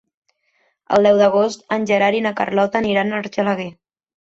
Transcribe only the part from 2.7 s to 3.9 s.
aniran a Argelaguer.